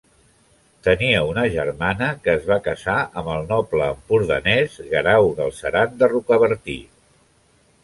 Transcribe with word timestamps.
Tenia 0.85 1.19
una 1.31 1.43
germana 1.55 2.07
que 2.23 2.33
es 2.37 2.47
va 2.53 2.57
casar 2.69 2.97
amb 3.21 3.31
el 3.35 3.45
noble 3.53 3.91
empordanès 3.97 4.81
Guerau 4.89 5.31
Galceran 5.43 5.95
de 6.03 6.13
Rocabertí. 6.17 6.81